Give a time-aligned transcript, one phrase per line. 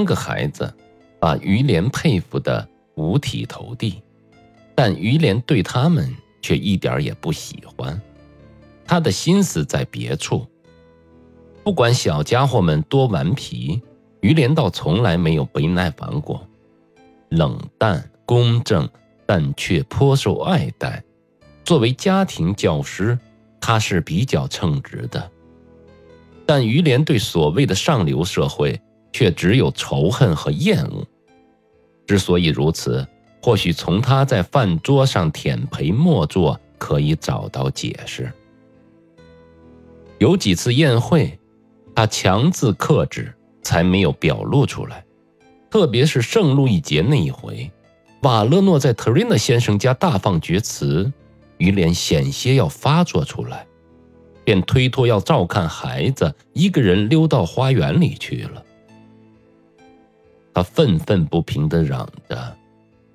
[0.00, 0.72] 三个孩子
[1.18, 4.02] 把于连佩服的五体投地，
[4.74, 8.00] 但于连对他们却一点也不喜欢，
[8.86, 10.46] 他的心思在别处。
[11.62, 13.82] 不管小家伙们多顽皮，
[14.22, 16.48] 于连倒从来没有不耐烦过。
[17.28, 18.88] 冷淡公正，
[19.26, 21.04] 但却颇受爱戴。
[21.62, 23.18] 作为家庭教师，
[23.60, 25.30] 他是比较称职的。
[26.46, 28.80] 但于连对所谓的上流社会
[29.12, 31.06] 却只有仇恨和厌恶。
[32.06, 33.06] 之所以如此，
[33.42, 38.32] 或许从他在饭桌上舔陪默坐可以找到解释。
[40.18, 41.38] 有几次宴会，
[41.94, 43.32] 他强自克制，
[43.62, 45.04] 才没有表露出来。
[45.70, 47.70] 特别是圣路易节那一回，
[48.22, 51.10] 瓦勒诺在特瑞纳先生家大放厥词，
[51.58, 53.66] 于连险些要发作出来，
[54.44, 58.62] 便推脱要照看孩子，一个人溜到花园里去了。
[60.52, 62.56] 他愤愤不平地嚷着：“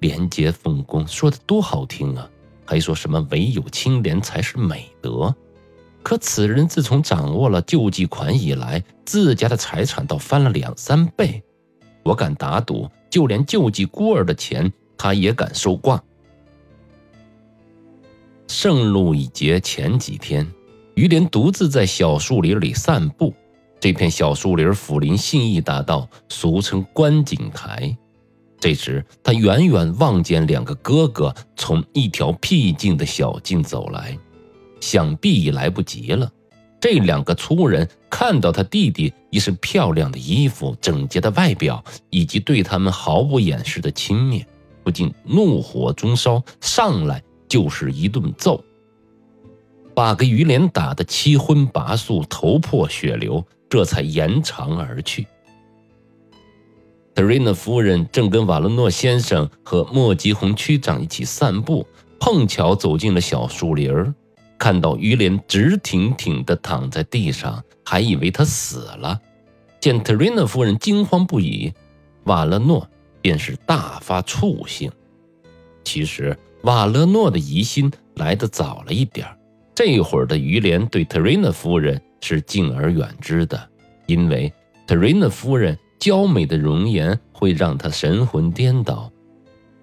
[0.00, 2.28] 廉洁奉公说的多好听啊，
[2.64, 5.34] 还说什么唯有清廉才是美德。
[6.02, 11.42] 可此人自从掌握了救济款以来，自家的财产倒翻了两三倍。”
[12.04, 16.02] 我敢打赌，就连救济孤儿的钱，他也敢收挂。
[18.48, 20.44] 圣路易节前几天，
[20.94, 23.32] 于连独自在小树林里散步。
[23.82, 27.96] 这片小树林抚临信义大道，俗称观景台。
[28.60, 34.16] 这时，他远远望见两个哥哥从一条僻静的小径走来，
[34.80, 36.30] 想必已来不及了。
[36.80, 44.44] 这两个粗人看到他弟弟一身漂亮的衣服、整洁的外表，以及对他们毫不掩饰的轻蔑，
[44.84, 48.62] 不禁怒火中烧，上来就是一顿揍，
[49.92, 55.26] 把个于连打得七荤八素、头破血流，这才延长而去。
[57.14, 61.86] 特瑞娜夫人正跟瓦伦诺先生和莫吉红区长一起散步，
[62.20, 64.12] 碰巧走进了小树林儿。
[64.58, 69.18] 看到于连直挺挺地躺在地上，还以为他死了。
[69.80, 71.72] 见特瑞娜夫人惊慌不已，
[72.24, 72.86] 瓦勒诺
[73.22, 74.92] 便是大发醋性。
[75.82, 79.26] 其实瓦勒诺的疑心来得早了一点
[79.74, 83.68] 这会儿的于连对特瑞娜夫人是敬而远之的，
[84.06, 84.50] 因为
[84.86, 89.12] 特瑞娜夫人娇美的容颜会让他神魂颠倒，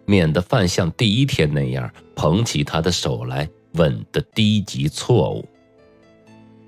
[0.05, 3.47] 免得犯像第一天那样捧起他的手来。
[3.73, 5.47] 吻的低级错误。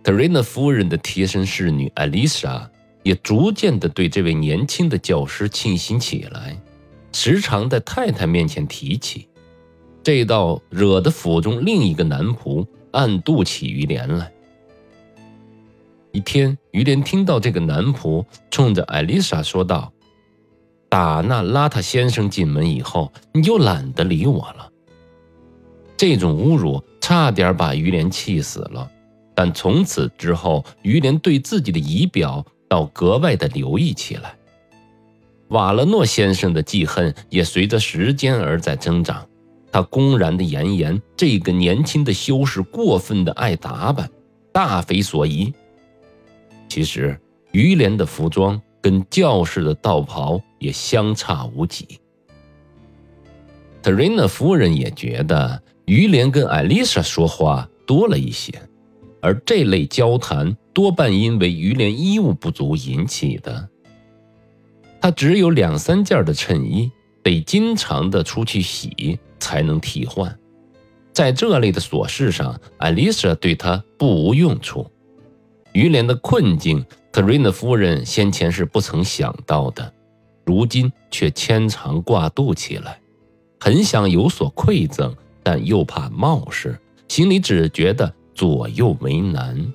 [0.04, 2.70] 特瑞娜夫人的贴身侍女艾丽莎
[3.02, 6.56] 也逐渐地对这位年轻的教师倾心起来，
[7.12, 9.28] 时常在太太面前提起，
[10.04, 14.32] 这倒惹得府中另一个男仆暗度起于连来。
[16.12, 19.92] 一天，于连听到这个男仆冲着艾丽莎说道
[20.90, 24.70] ：“打那邋遢先生进门以后，你就懒得理我了。”
[25.98, 26.84] 这种侮辱。
[27.04, 28.90] 差点把于连气死了，
[29.34, 34.36] 但从此之后，于连对自己的仪表倒格外的留意起来。
[35.48, 39.28] 瓦勒诺先生的记恨也随着时间而在增长，
[39.72, 44.10] 他公然的言言这个年轻的修士过分的爱打扮，
[44.54, 45.52] 大非所宜。
[46.72, 47.20] 其实，
[47.52, 52.00] 于连的服装跟教士的道袍也相差无几。
[53.82, 55.62] 特瑞娜夫人也觉得。
[55.86, 58.54] 于连跟艾丽莎说话多了一些，
[59.22, 63.68] 而这类交谈多半因为于连衣物不足引起的。
[65.02, 66.90] 他只有两三件的衬衣，
[67.22, 70.34] 得经常的出去洗才能替换。
[71.12, 74.90] 在这类的琐事上，艾丽莎对他不无用处。
[75.74, 79.94] 于连的困境，特瑞娜夫人先前是不曾想到的，
[80.46, 83.00] 如今却牵肠挂肚起来，
[83.60, 85.16] 很想有所馈赠。
[85.44, 89.74] 但又怕冒失，心里只觉得左右为难。